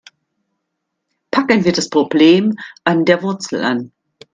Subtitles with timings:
[1.29, 3.91] Packen wir das Problem an der Wurzel an.